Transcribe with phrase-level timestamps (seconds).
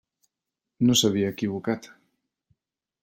[0.87, 1.91] No s'havia equivocat.